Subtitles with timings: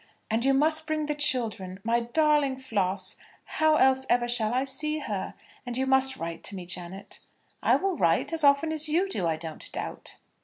[0.31, 3.17] "And you must bring the children my darling Flos!
[3.45, 5.35] How else ever shall I see her?
[5.63, 7.19] And you must write to me, Janet."
[7.61, 10.15] "I will write, as often as you do, I don't doubt."